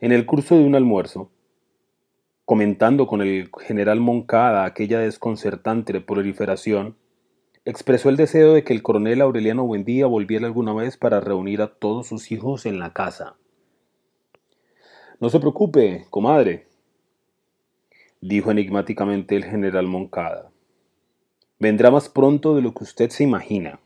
[0.01, 1.31] En el curso de un almuerzo,
[2.47, 6.97] comentando con el general Moncada aquella desconcertante proliferación,
[7.67, 11.67] expresó el deseo de que el coronel Aureliano Buendía volviera alguna vez para reunir a
[11.67, 13.35] todos sus hijos en la casa.
[15.21, 16.69] No se preocupe, comadre,
[18.21, 20.51] dijo enigmáticamente el general Moncada.
[21.59, 23.81] Vendrá más pronto de lo que usted se imagina.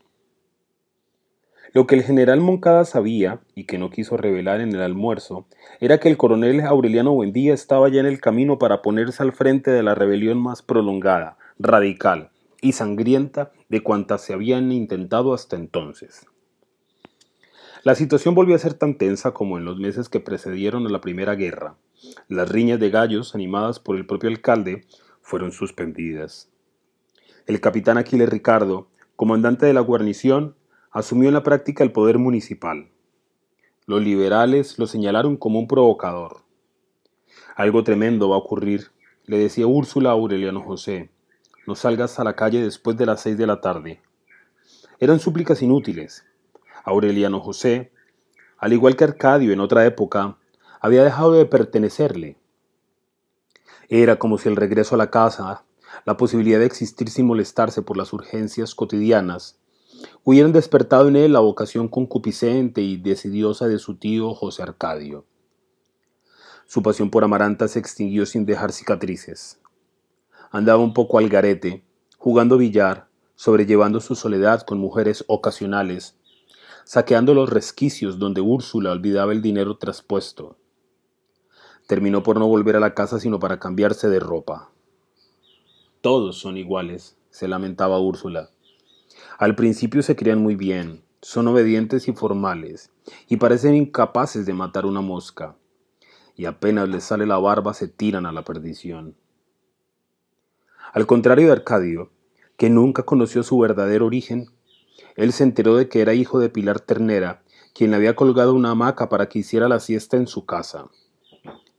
[1.73, 5.47] Lo que el general Moncada sabía, y que no quiso revelar en el almuerzo,
[5.79, 9.71] era que el coronel Aureliano Buendía estaba ya en el camino para ponerse al frente
[9.71, 12.29] de la rebelión más prolongada, radical
[12.61, 16.27] y sangrienta de cuantas se habían intentado hasta entonces.
[17.83, 21.01] La situación volvió a ser tan tensa como en los meses que precedieron a la
[21.01, 21.77] Primera Guerra.
[22.27, 24.85] Las riñas de gallos, animadas por el propio alcalde,
[25.21, 26.51] fueron suspendidas.
[27.47, 30.55] El capitán Aquiles Ricardo, comandante de la guarnición,
[30.91, 32.89] asumió en la práctica el poder municipal.
[33.87, 36.43] Los liberales lo señalaron como un provocador.
[37.55, 38.91] Algo tremendo va a ocurrir,
[39.25, 41.09] le decía Úrsula a Aureliano José.
[41.67, 44.01] No salgas a la calle después de las seis de la tarde.
[44.99, 46.25] Eran súplicas inútiles.
[46.83, 47.91] Aureliano José,
[48.57, 50.37] al igual que Arcadio en otra época,
[50.79, 52.37] había dejado de pertenecerle.
[53.89, 55.63] Era como si el regreso a la casa,
[56.05, 59.59] la posibilidad de existir sin molestarse por las urgencias cotidianas,
[60.23, 65.25] hubieran despertado en él la vocación concupiscente y decidiosa de su tío José Arcadio.
[66.65, 69.60] Su pasión por Amaranta se extinguió sin dejar cicatrices.
[70.51, 71.85] Andaba un poco al garete,
[72.17, 76.17] jugando billar, sobrellevando su soledad con mujeres ocasionales,
[76.83, 80.57] saqueando los resquicios donde Úrsula olvidaba el dinero traspuesto.
[81.87, 84.69] Terminó por no volver a la casa sino para cambiarse de ropa.
[86.01, 88.49] Todos son iguales, se lamentaba Úrsula.
[89.37, 92.91] Al principio se crían muy bien, son obedientes y formales,
[93.29, 95.55] y parecen incapaces de matar una mosca,
[96.35, 99.15] y apenas les sale la barba se tiran a la perdición.
[100.93, 102.11] Al contrario de Arcadio,
[102.57, 104.51] que nunca conoció su verdadero origen,
[105.15, 108.71] él se enteró de que era hijo de Pilar Ternera, quien le había colgado una
[108.71, 110.89] hamaca para que hiciera la siesta en su casa.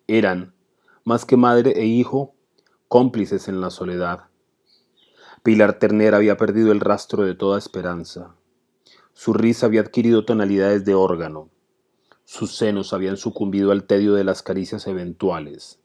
[0.07, 0.55] Eran,
[1.05, 2.35] más que madre e hijo,
[2.89, 4.29] cómplices en la soledad.
[5.43, 8.35] Pilar Ternera había perdido el rastro de toda esperanza.
[9.13, 11.51] Su risa había adquirido tonalidades de órgano.
[12.25, 15.82] Sus senos habían sucumbido al tedio de las caricias eventuales.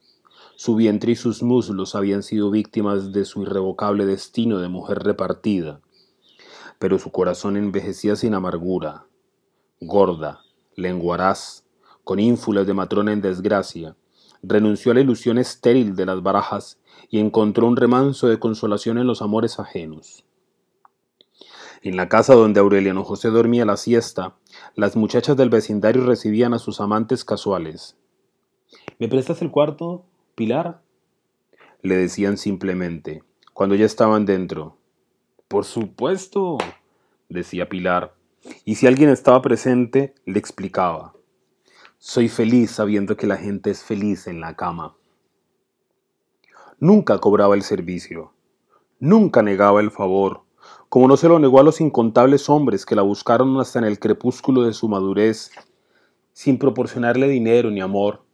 [0.60, 5.80] Su vientre y sus muslos habían sido víctimas de su irrevocable destino de mujer repartida.
[6.80, 9.06] Pero su corazón envejecía sin amargura.
[9.80, 10.40] Gorda,
[10.74, 11.64] lenguaraz,
[12.02, 13.94] con ínfulas de matrona en desgracia,
[14.42, 19.06] renunció a la ilusión estéril de las barajas y encontró un remanso de consolación en
[19.06, 20.24] los amores ajenos.
[21.82, 24.34] En la casa donde Aureliano José dormía la siesta,
[24.74, 27.96] las muchachas del vecindario recibían a sus amantes casuales.
[28.98, 30.04] ¿Me prestas el cuarto,
[30.38, 30.80] Pilar?
[31.82, 33.24] Le decían simplemente,
[33.54, 34.78] cuando ya estaban dentro.
[35.48, 36.58] Por supuesto,
[37.28, 38.14] decía Pilar,
[38.64, 41.12] y si alguien estaba presente, le explicaba.
[41.98, 44.94] Soy feliz sabiendo que la gente es feliz en la cama.
[46.78, 48.32] Nunca cobraba el servicio,
[49.00, 50.42] nunca negaba el favor,
[50.88, 53.98] como no se lo negó a los incontables hombres que la buscaron hasta en el
[53.98, 55.50] crepúsculo de su madurez,
[56.32, 58.27] sin proporcionarle dinero ni amor,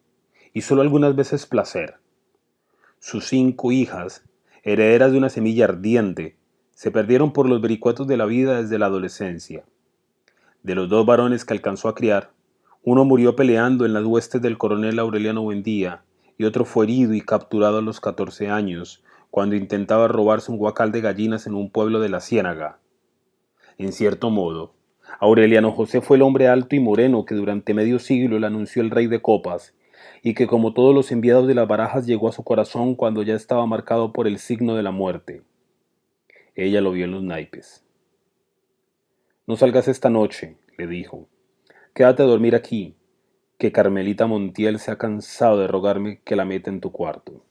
[0.55, 1.97] y solo algunas veces placer.
[3.01, 4.25] Sus cinco hijas,
[4.63, 6.37] herederas de una semilla ardiente,
[6.71, 9.65] se perdieron por los vericuetos de la vida desde la adolescencia.
[10.63, 12.31] De los dos varones que alcanzó a criar,
[12.85, 16.05] uno murió peleando en las huestes del coronel Aureliano Buendía
[16.39, 20.93] y otro fue herido y capturado a los 14 años, cuando intentaba robarse un guacal
[20.93, 22.79] de gallinas en un pueblo de la Ciénaga.
[23.79, 24.75] En cierto modo,
[25.19, 28.91] Aureliano José fue el hombre alto y moreno que durante medio siglo le anunció el
[28.91, 29.75] rey de copas,
[30.27, 33.35] y que como todos los enviados de las barajas llegó a su corazón cuando ya
[33.35, 35.43] estaba marcado por el signo de la muerte.
[36.55, 37.85] Ella lo vio en los naipes.
[39.47, 41.29] No salgas esta noche, le dijo.
[41.93, 42.97] Quédate a dormir aquí,
[43.59, 47.45] que Carmelita Montiel se ha cansado de rogarme que la meta en tu cuarto.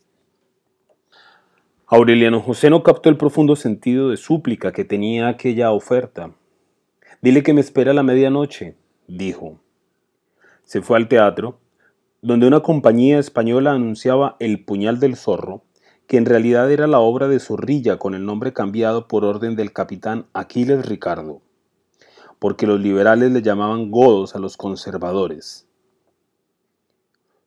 [1.85, 6.31] Aureliano José no captó el profundo sentido de súplica que tenía aquella oferta.
[7.21, 9.59] Dile que me espera a la medianoche, dijo.
[10.63, 11.59] Se fue al teatro,
[12.23, 15.65] donde una compañía española anunciaba El puñal del zorro,
[16.07, 19.73] que en realidad era la obra de Zorrilla con el nombre cambiado por orden del
[19.73, 21.41] capitán Aquiles Ricardo,
[22.39, 25.67] porque los liberales le llamaban godos a los conservadores.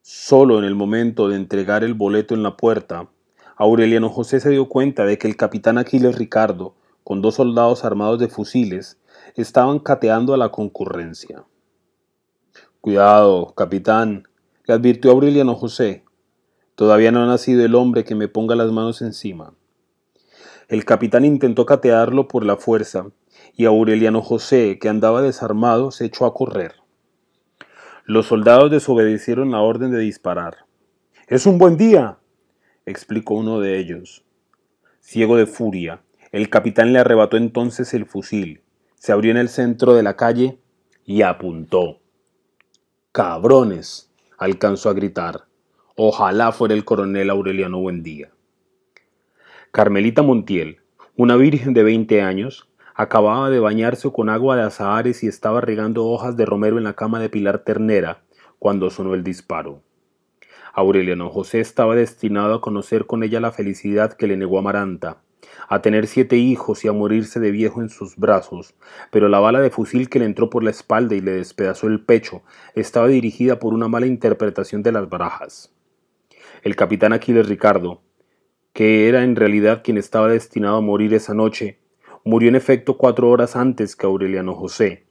[0.03, 3.09] Solo en el momento de entregar el boleto en la puerta,
[3.55, 8.19] Aureliano José se dio cuenta de que el capitán Aquiles Ricardo, con dos soldados armados
[8.19, 8.99] de fusiles,
[9.35, 11.45] estaban cateando a la concurrencia.
[12.79, 14.27] Cuidado, capitán,
[14.67, 16.03] le advirtió Aureliano José.
[16.75, 19.53] Todavía no ha nacido el hombre que me ponga las manos encima.
[20.67, 23.07] El capitán intentó catearlo por la fuerza,
[23.55, 26.75] y Aureliano José, que andaba desarmado, se echó a correr.
[28.05, 30.65] Los soldados desobedecieron la orden de disparar.
[31.27, 32.19] Es un buen día,
[32.85, 34.25] explicó uno de ellos.
[34.99, 36.01] Ciego de furia,
[36.31, 38.61] el capitán le arrebató entonces el fusil,
[38.95, 40.59] se abrió en el centro de la calle
[41.05, 42.01] y apuntó.
[43.13, 44.06] ¡Cabrones!
[44.37, 45.45] Alcanzó a gritar.
[45.95, 48.31] Ojalá fuera el coronel Aureliano Buendía.
[49.71, 50.79] Carmelita Montiel,
[51.15, 52.67] una virgen de veinte años,
[52.99, 56.93] Acababa de bañarse con agua de azahares y estaba regando hojas de romero en la
[56.93, 58.23] cama de Pilar Ternera
[58.57, 59.83] cuando sonó el disparo.
[60.73, 65.21] Aureliano José estaba destinado a conocer con ella la felicidad que le negó Amaranta,
[65.69, 68.75] a tener siete hijos y a morirse de viejo en sus brazos,
[69.11, 71.99] pero la bala de fusil que le entró por la espalda y le despedazó el
[71.99, 72.41] pecho
[72.75, 75.73] estaba dirigida por una mala interpretación de las barajas.
[76.63, 78.01] El capitán Aquiles Ricardo,
[78.73, 81.79] que era en realidad quien estaba destinado a morir esa noche,
[82.27, 85.05] Murió en efecto cuatro horas antes que Aureliano José.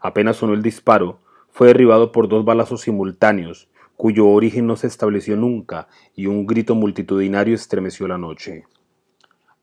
[0.00, 5.36] Apenas sonó el disparo, fue derribado por dos balazos simultáneos, cuyo origen no se estableció
[5.36, 8.64] nunca, y un grito multitudinario estremeció la noche.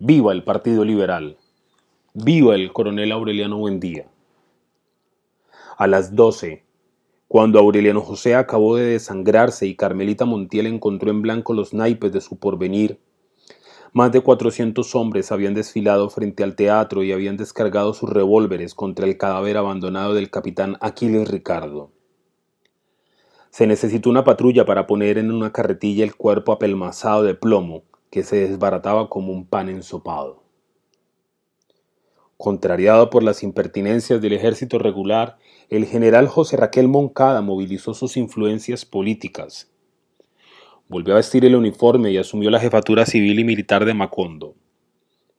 [0.02, 1.36] ¡Viva el Partido Liberal!
[2.14, 4.08] ¡Viva el coronel Aureliano Buendía!
[5.78, 6.64] A las doce,
[7.28, 12.22] Cuando Aureliano José acabó de desangrarse y Carmelita Montiel encontró en blanco los naipes de
[12.22, 13.02] su porvenir,
[13.92, 19.06] más de 400 hombres habían desfilado frente al teatro y habían descargado sus revólveres contra
[19.06, 21.92] el cadáver abandonado del capitán Aquiles Ricardo.
[23.50, 28.24] Se necesitó una patrulla para poner en una carretilla el cuerpo apelmazado de plomo que
[28.24, 30.44] se desbarataba como un pan ensopado.
[32.38, 35.38] Contrariado por las impertinencias del ejército regular,
[35.70, 39.70] el general José Raquel Moncada movilizó sus influencias políticas.
[40.88, 44.56] Volvió a vestir el uniforme y asumió la jefatura civil y militar de Macondo.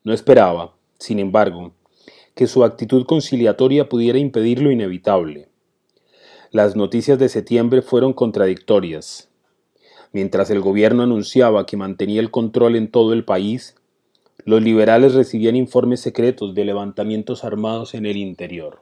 [0.04, 1.72] No esperaba, sin embargo,
[2.34, 5.48] que su actitud conciliatoria pudiera impedir lo inevitable.
[6.50, 9.29] Las noticias de septiembre fueron contradictorias.
[10.12, 13.76] Mientras el gobierno anunciaba que mantenía el control en todo el país,
[14.44, 18.80] los liberales recibían informes secretos de levantamientos armados en el interior.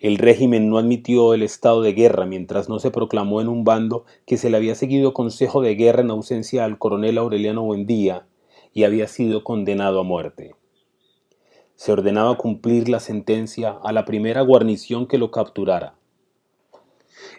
[0.00, 4.04] El régimen no admitió el estado de guerra mientras no se proclamó en un bando
[4.26, 8.26] que se le había seguido consejo de guerra en ausencia al coronel Aureliano Buendía
[8.72, 10.54] y había sido condenado a muerte.
[11.74, 15.94] Se ordenaba cumplir la sentencia a la primera guarnición que lo capturara.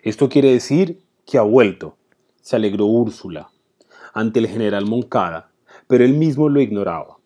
[0.03, 1.95] Esto quiere decir que ha vuelto,
[2.41, 3.49] se alegró Úrsula,
[4.13, 5.51] ante el general Moncada,
[5.87, 7.17] pero él mismo lo ignoraba.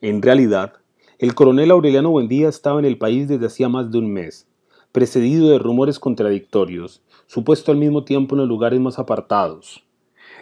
[0.00, 0.74] En realidad,
[1.18, 4.46] el coronel Aureliano Buendía estaba en el país desde hacía más de un mes,
[4.92, 9.84] precedido de rumores contradictorios, supuesto al mismo tiempo en los lugares más apartados.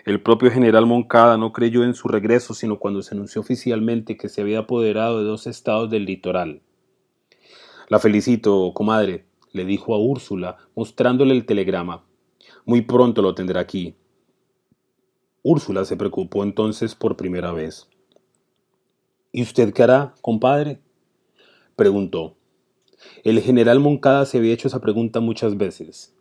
[0.04, 4.28] El propio general Moncada no creyó en su regreso sino cuando se anunció oficialmente que
[4.28, 6.60] se había apoderado de dos estados del litoral.
[7.88, 12.04] La felicito, comadre, le dijo a Úrsula, mostrándole el telegrama.
[12.66, 13.94] Muy pronto lo tendrá aquí.
[15.42, 17.88] Úrsula se preocupó entonces por primera vez.
[19.32, 20.80] ¿Y usted qué hará, compadre?
[21.76, 22.36] preguntó.
[23.22, 26.14] El general Moncada se había hecho esa pregunta muchas veces.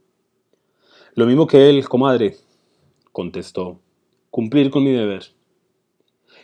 [1.15, 2.35] Lo mismo que él, comadre,
[3.13, 3.79] contestó.
[4.29, 5.23] Cumplir con mi deber.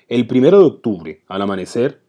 [0.08, 2.02] El primero de octubre, al amanecer,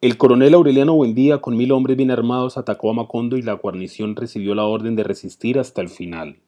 [0.00, 4.16] el coronel Aureliano Buendía con mil hombres bien armados atacó a Macondo y la guarnición
[4.16, 6.38] recibió la orden de resistir hasta el final.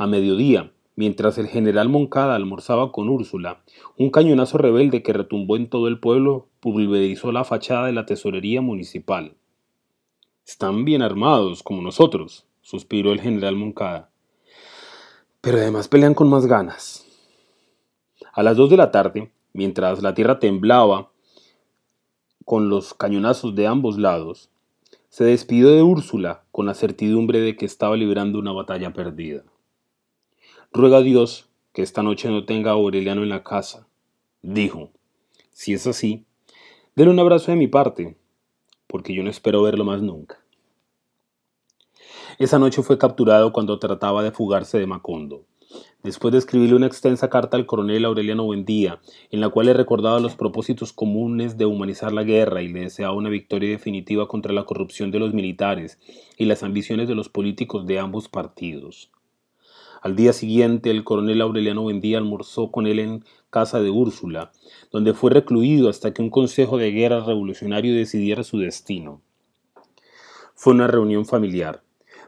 [0.00, 3.62] A mediodía, Mientras el general Moncada almorzaba con Úrsula,
[3.96, 8.60] un cañonazo rebelde que retumbó en todo el pueblo pulverizó la fachada de la tesorería
[8.60, 9.34] municipal.
[10.46, 14.10] Están bien armados, como nosotros, suspiró el general Moncada.
[15.40, 17.06] Pero además pelean con más ganas.
[18.32, 21.10] A las dos de la tarde, mientras la tierra temblaba
[22.44, 24.50] con los cañonazos de ambos lados,
[25.08, 29.44] se despidió de Úrsula con la certidumbre de que estaba librando una batalla perdida.
[30.72, 33.88] Ruega a Dios que esta noche no tenga a Aureliano en la casa.
[34.40, 34.90] Dijo,
[35.50, 36.26] si es así,
[36.94, 38.16] denle un abrazo de mi parte,
[38.86, 40.38] porque yo no espero verlo más nunca.
[42.38, 45.44] Esa noche fue capturado cuando trataba de fugarse de Macondo.
[46.04, 49.00] Después de escribirle una extensa carta al coronel Aureliano Buendía,
[49.32, 53.14] en la cual le recordaba los propósitos comunes de humanizar la guerra y le deseaba
[53.14, 55.98] una victoria definitiva contra la corrupción de los militares
[56.38, 59.10] y las ambiciones de los políticos de ambos partidos.
[60.02, 64.50] Al día siguiente, el coronel Aureliano Buendía almorzó con él en casa de Úrsula,
[64.90, 69.20] donde fue recluido hasta que un consejo de guerra revolucionario decidiera su destino.
[70.54, 71.82] Fue una reunión familiar,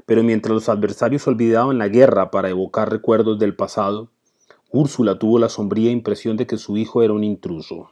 [0.04, 4.10] pero mientras los adversarios olvidaban la guerra para evocar recuerdos del pasado,
[4.70, 7.91] Úrsula tuvo la sombría impresión de que su hijo era un intruso.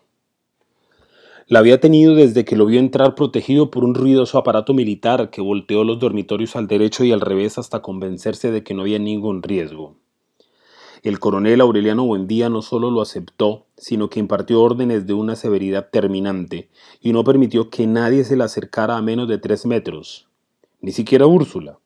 [1.51, 5.41] La había tenido desde que lo vio entrar protegido por un ruidoso aparato militar que
[5.41, 9.43] volteó los dormitorios al derecho y al revés hasta convencerse de que no había ningún
[9.43, 9.97] riesgo.
[11.03, 15.89] El coronel Aureliano Buendía no solo lo aceptó, sino que impartió órdenes de una severidad
[15.91, 20.29] terminante y no permitió que nadie se le acercara a menos de tres metros,
[20.81, 21.81] ni siquiera Úrsula,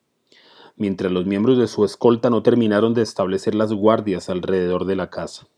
[0.77, 5.09] mientras los miembros de su escolta no terminaron de establecer las guardias alrededor de la
[5.09, 5.49] casa.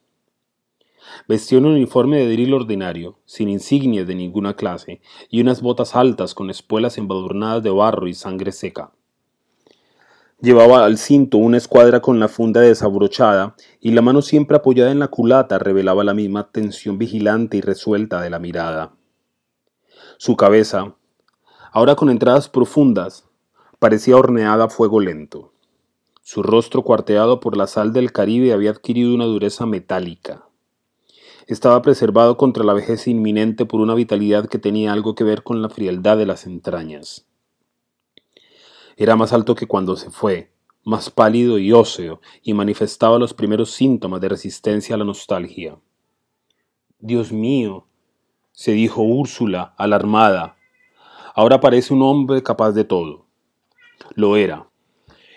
[1.28, 6.34] Vestía un uniforme de drill ordinario, sin insignias de ninguna clase, y unas botas altas
[6.34, 8.92] con espuelas embadurnadas de barro y sangre seca.
[10.40, 14.98] Llevaba al cinto una escuadra con la funda desabrochada y la mano siempre apoyada en
[14.98, 18.92] la culata revelaba la misma tensión vigilante y resuelta de la mirada.
[20.18, 20.94] Su cabeza,
[21.72, 23.24] ahora con entradas profundas,
[23.78, 25.52] parecía horneada a fuego lento.
[26.20, 30.45] Su rostro cuarteado por la sal del Caribe había adquirido una dureza metálica
[31.46, 35.62] estaba preservado contra la vejez inminente por una vitalidad que tenía algo que ver con
[35.62, 37.26] la frialdad de las entrañas.
[38.96, 40.50] Era más alto que cuando se fue,
[40.84, 45.78] más pálido y óseo, y manifestaba los primeros síntomas de resistencia a la nostalgia.
[46.98, 47.86] Dios mío,
[48.52, 50.56] se dijo Úrsula, alarmada,
[51.34, 53.26] ahora parece un hombre capaz de todo.
[54.14, 54.68] Lo era,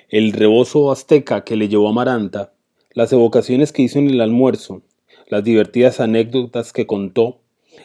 [0.07, 2.53] el rebozo azteca que le llevó a Maranta,
[2.93, 4.81] las evocaciones que hizo en el almuerzo,
[5.29, 7.39] las divertidas anécdotas que contó,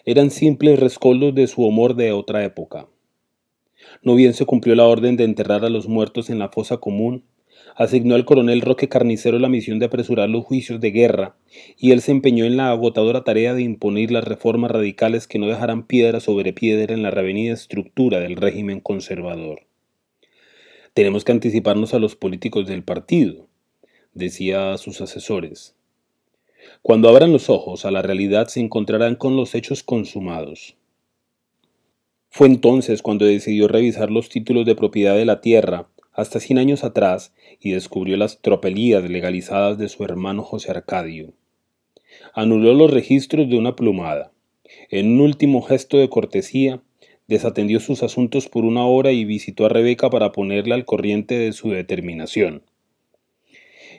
[0.05, 2.88] eran simples rescoldos de su humor de otra época.
[4.03, 7.24] No bien se cumplió la orden de enterrar a los muertos en la fosa común,
[7.76, 11.36] asignó al coronel Roque Carnicero la misión de apresurar los juicios de guerra,
[11.76, 15.47] y él se empeñó en la agotadora tarea de imponer las reformas radicales que no
[15.47, 19.62] dejaran piedra sobre piedra en la revenida estructura del régimen conservador.
[20.95, 23.49] Tenemos que anticiparnos a los políticos del partido,
[24.14, 25.74] decía a sus asesores.
[26.82, 30.76] Cuando abran los ojos a la realidad se encontrarán con los hechos consumados.
[32.30, 36.84] Fue entonces cuando decidió revisar los títulos de propiedad de la tierra hasta cien años
[36.84, 41.32] atrás y descubrió las tropelías legalizadas de su hermano José Arcadio.
[42.32, 44.32] Anuló los registros de una plumada.
[44.90, 46.80] En un último gesto de cortesía,
[47.26, 51.52] desatendió sus asuntos por una hora y visitó a Rebeca para ponerla al corriente de
[51.52, 52.62] su determinación.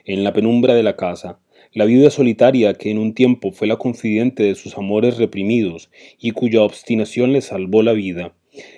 [0.04, 1.38] En la penumbra de la casa,
[1.76, 6.30] la viuda solitaria que en un tiempo fue la confidente de sus amores reprimidos y
[6.30, 8.34] cuya obstinación le salvó la vida,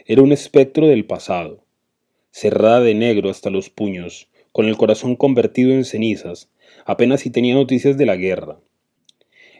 [0.06, 1.64] era un espectro del pasado,
[2.32, 6.50] cerrada de negro hasta los puños, con el corazón convertido en cenizas,
[6.86, 8.58] apenas si tenía noticias de la guerra.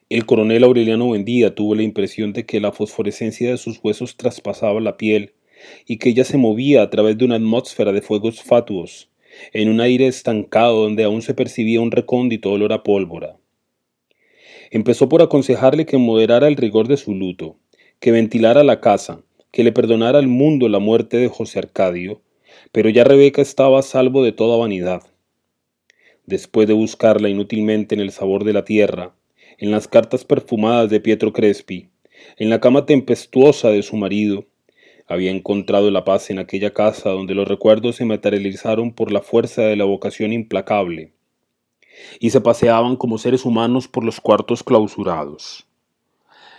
[0.09, 4.81] El coronel Aureliano Buendía tuvo la impresión de que la fosforescencia de sus huesos traspasaba
[4.81, 5.35] la piel
[5.87, 9.11] y que ella se movía a través de una atmósfera de fuegos fatuos,
[9.53, 13.37] en un aire estancado donde aún se percibía un recóndito olor a pólvora.
[14.71, 17.57] Empezó por aconsejarle que moderara el rigor de su luto,
[18.01, 22.21] que ventilara la casa, que le perdonara al mundo la muerte de José Arcadio,
[22.73, 25.03] pero ya Rebeca estaba a salvo de toda vanidad.
[26.27, 29.15] Después de buscarla inútilmente en el sabor de la tierra,
[29.57, 31.89] en las cartas perfumadas de Pietro Crespi,
[32.37, 34.47] en la cama tempestuosa de su marido,
[35.09, 39.63] había encontrado la paz en aquella casa donde los recuerdos se materializaron por la fuerza
[39.63, 41.13] de la vocación implacable,
[42.21, 45.67] y se paseaban como seres humanos por los cuartos clausurados.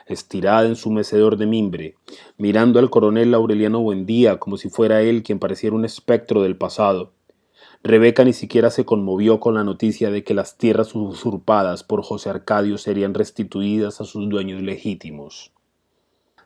[0.08, 1.96] Estirada en su mecedor de mimbre,
[2.38, 7.14] mirando al coronel Aureliano Buendía como si fuera él quien pareciera un espectro del pasado,
[7.82, 12.30] Rebeca ni siquiera se conmovió con la noticia de que las tierras usurpadas por José
[12.30, 15.54] Arcadio serían restituidas a sus dueños legítimos.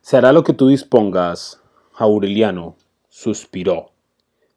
[0.01, 1.62] Se hará lo que tú dispongas,
[1.95, 2.75] Aureliano,
[3.09, 3.91] suspiró.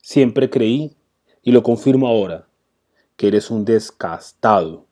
[0.00, 0.96] Siempre creí,
[1.42, 2.48] y lo confirmo ahora,
[3.16, 4.86] que eres un descastado.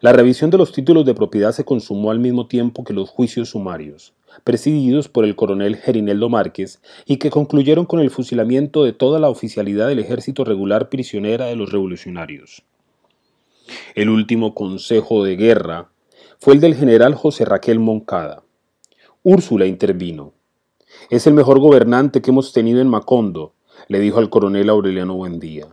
[0.00, 3.50] La revisión de los títulos de propiedad se consumó al mismo tiempo que los juicios
[3.50, 9.18] sumarios presididos por el coronel Gerineldo Márquez, y que concluyeron con el fusilamiento de toda
[9.18, 12.62] la oficialidad del ejército regular prisionera de los revolucionarios.
[13.94, 15.90] El último consejo de guerra
[16.38, 18.42] fue el del general José Raquel Moncada.
[19.22, 20.32] Úrsula intervino.
[21.08, 23.54] Es el mejor gobernante que hemos tenido en Macondo,
[23.88, 25.68] le dijo al coronel Aureliano Buendía.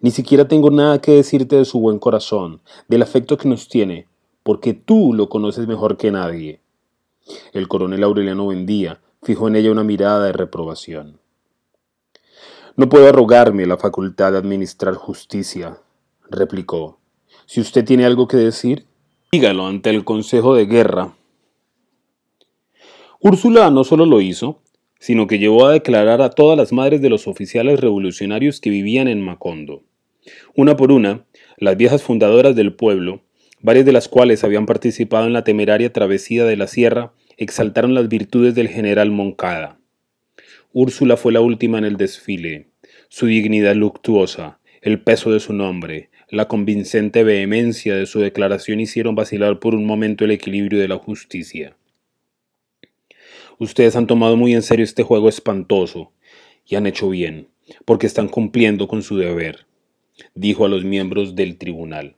[0.00, 4.08] Ni siquiera tengo nada que decirte de su buen corazón, del afecto que nos tiene,
[4.42, 6.60] porque tú lo conoces mejor que nadie.
[7.52, 11.18] El coronel Aureliano Buendía fijó en ella una mirada de reprobación.
[12.76, 15.78] No puedo arrogarme la facultad de administrar justicia,
[16.28, 16.98] replicó.
[17.46, 18.86] Si usted tiene algo que decir,
[19.32, 21.14] dígalo ante el Consejo de Guerra.
[23.20, 24.62] Úrsula no solo lo hizo,
[24.98, 29.08] sino que llevó a declarar a todas las madres de los oficiales revolucionarios que vivían
[29.08, 29.82] en Macondo.
[30.54, 31.24] Una por una,
[31.58, 33.22] las viejas fundadoras del pueblo
[33.66, 38.08] varias de las cuales habían participado en la temeraria travesía de la sierra, exaltaron las
[38.08, 39.80] virtudes del general Moncada.
[40.72, 42.68] Úrsula fue la última en el desfile.
[43.08, 49.14] Su dignidad luctuosa, el peso de su nombre, la convincente vehemencia de su declaración hicieron
[49.14, 51.75] vacilar por un momento el equilibrio de la justicia.
[53.58, 56.12] Ustedes han tomado muy en serio este juego espantoso,
[56.66, 57.48] y han hecho bien,
[57.86, 59.66] porque están cumpliendo con su deber,
[60.34, 62.16] dijo a los miembros del tribunal.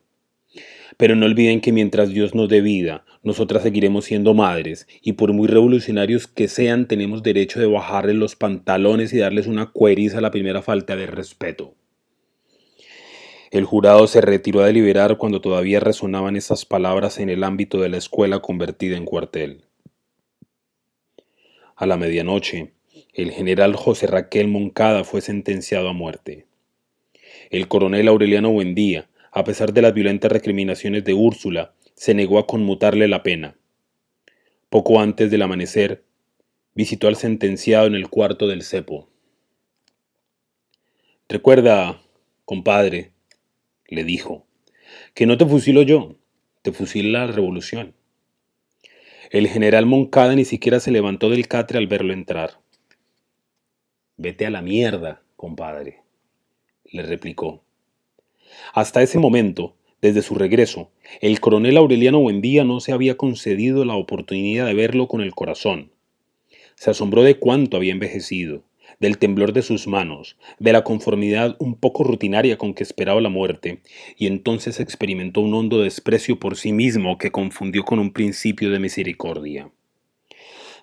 [0.96, 5.32] Pero no olviden que mientras Dios nos dé vida, nosotras seguiremos siendo madres, y por
[5.32, 10.22] muy revolucionarios que sean, tenemos derecho de bajarles los pantalones y darles una cueriza a
[10.22, 11.74] la primera falta de respeto.
[13.52, 17.90] El jurado se retiró a deliberar cuando todavía resonaban esas palabras en el ámbito de
[17.90, 19.67] la escuela convertida en cuartel.
[21.78, 22.72] A la medianoche,
[23.14, 26.44] el general José Raquel Moncada fue sentenciado a muerte.
[27.50, 32.48] El coronel Aureliano Buendía, a pesar de las violentas recriminaciones de Úrsula, se negó a
[32.48, 33.56] conmutarle la pena.
[34.70, 36.02] Poco antes del amanecer,
[36.74, 39.08] visitó al sentenciado en el cuarto del cepo.
[41.28, 42.02] Recuerda,
[42.44, 43.12] compadre,
[43.86, 44.48] le dijo,
[45.14, 46.16] que no te fusilo yo,
[46.62, 47.94] te fusila la revolución.
[49.30, 52.60] El general Moncada ni siquiera se levantó del catre al verlo entrar.
[54.16, 56.00] Vete a la mierda, compadre,
[56.86, 57.62] le replicó.
[58.72, 63.96] Hasta ese momento, desde su regreso, el coronel Aureliano Buendía no se había concedido la
[63.96, 65.90] oportunidad de verlo con el corazón.
[66.74, 68.62] Se asombró de cuánto había envejecido,
[69.00, 73.28] del temblor de sus manos, de la conformidad un poco rutinaria con que esperaba la
[73.28, 73.80] muerte,
[74.16, 78.78] y entonces experimentó un hondo desprecio por sí mismo que confundió con un principio de
[78.78, 79.70] misericordia.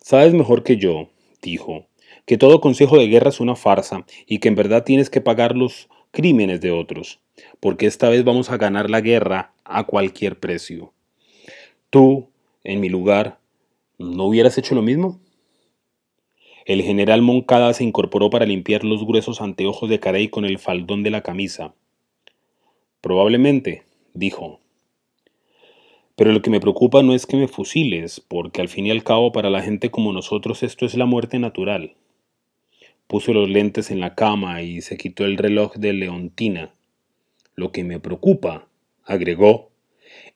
[0.02, 1.10] Sabes mejor que yo,
[1.42, 1.88] dijo,
[2.26, 5.56] que todo consejo de guerra es una farsa y que en verdad tienes que pagar
[5.56, 7.20] los crímenes de otros
[7.60, 10.94] porque esta vez vamos a ganar la guerra a cualquier precio.
[11.90, 12.30] ¿Tú,
[12.64, 13.40] en mi lugar,
[13.98, 15.20] no hubieras hecho lo mismo?
[16.66, 21.04] El general Moncada se incorporó para limpiar los gruesos anteojos de Carey con el faldón
[21.04, 21.76] de la camisa.
[23.02, 23.84] Probablemente,
[24.16, 24.60] dijo.
[26.16, 29.04] Pero lo que me preocupa no es que me fusiles, porque al fin y al
[29.04, 31.94] cabo para la gente como nosotros esto es la muerte natural.
[33.06, 36.74] Puso los lentes en la cama y se quitó el reloj de Leontina.
[37.54, 38.68] Lo que me preocupa,
[39.04, 39.70] agregó,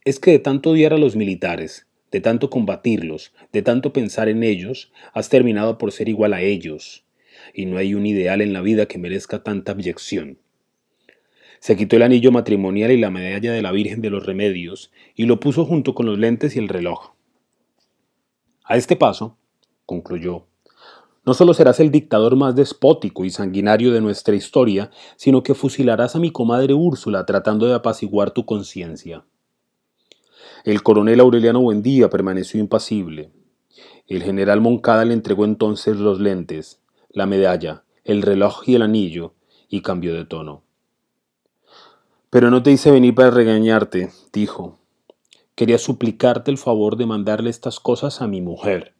[0.05, 4.43] es que de tanto odiar a los militares, de tanto combatirlos, de tanto pensar en
[4.43, 7.05] ellos, has terminado por ser igual a ellos,
[7.53, 10.37] y no hay un ideal en la vida que merezca tanta abyección.
[11.59, 15.25] Se quitó el anillo matrimonial y la medalla de la Virgen de los Remedios y
[15.25, 17.11] lo puso junto con los lentes y el reloj.
[18.63, 19.37] A este paso,
[19.85, 20.45] concluyó,
[21.25, 26.15] no solo serás el dictador más despótico y sanguinario de nuestra historia, sino que fusilarás
[26.15, 29.25] a mi comadre Úrsula tratando de apaciguar tu conciencia.
[30.63, 33.31] El coronel Aureliano Buendía permaneció impasible.
[34.07, 39.33] El general Moncada le entregó entonces los lentes, la medalla, el reloj y el anillo,
[39.69, 40.63] y cambió de tono.
[42.29, 44.77] Pero no te hice venir para regañarte, dijo.
[45.55, 48.93] Quería suplicarte el favor de mandarle estas cosas a mi mujer.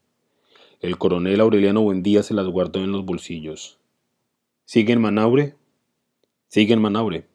[0.82, 3.80] El coronel Aureliano Buendía se las guardó en los bolsillos.
[4.66, 5.56] ¿Sigue en Manaure?
[6.48, 7.28] Sigue Manaure,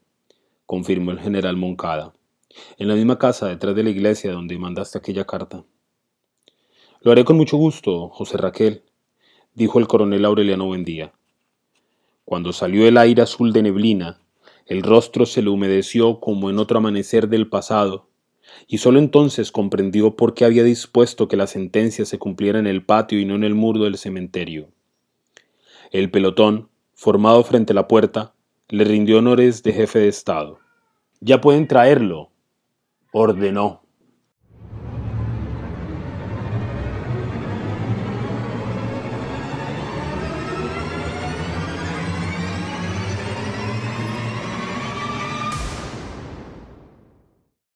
[0.66, 2.14] confirmó el general Moncada,
[2.78, 5.64] en la misma casa detrás de la iglesia donde mandaste aquella carta.
[7.00, 8.82] Lo haré con mucho gusto, José Raquel,
[9.54, 11.12] dijo el coronel Aureliano Buendía.
[12.24, 14.20] Cuando salió el aire azul de neblina,
[14.66, 18.08] el rostro se le humedeció como en otro amanecer del pasado,
[18.66, 22.84] y sólo entonces comprendió por qué había dispuesto que la sentencia se cumpliera en el
[22.84, 24.68] patio y no en el muro del cementerio.
[25.90, 28.34] El pelotón, formado frente a la puerta,
[28.68, 30.58] le rindió honores de jefe de Estado.
[31.20, 32.30] Ya pueden traerlo,
[33.14, 33.83] ordenó.